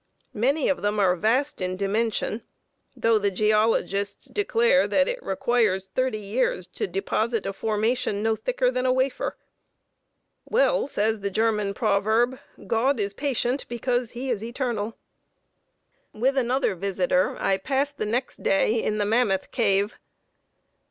[0.33, 2.41] Many of them are vast in dimension,
[2.95, 8.71] though the geologists declare that it requires thirty years to deposit a formation no thicker
[8.71, 9.37] than a wafer!
[10.43, 14.97] Well says the German proverb "God is patient because he is eternal."
[16.13, 19.99] With another visitor I passed the next day in the Mammoth Cave.